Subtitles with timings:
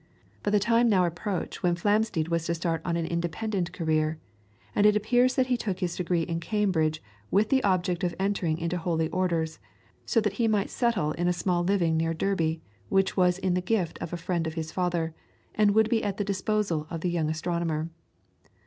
[0.41, 4.17] But the time now approached when Flamsteed was to start on an independent career,
[4.73, 8.57] and it appears that he took his degree in Cambridge with the object of entering
[8.57, 9.59] into holy orders,
[10.07, 13.61] so that he might settle in a small living near Derby, which was in the
[13.61, 15.13] gift of a friend of his father,
[15.53, 17.91] and would be at the disposal of the young astronomer.